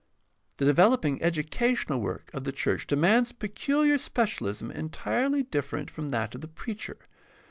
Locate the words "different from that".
5.43-6.33